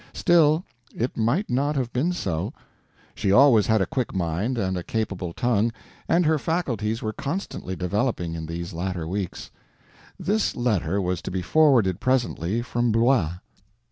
[0.13, 2.53] Still, it might not have been so;
[3.13, 5.71] she always had a quick mind and a capable tongue,
[6.09, 9.51] and her faculties were constantly developing in these latter weeks.
[10.19, 13.33] This letter was to be forwarded presently from Blois.